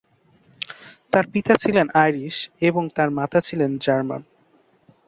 [1.13, 2.35] তার পিতা ছিলেন আইরিশ
[2.61, 4.21] এবং তার মাতা ছিলেন জার্মান।